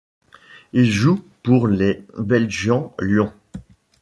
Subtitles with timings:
[0.73, 3.31] Il joue pour les Belgian Lions.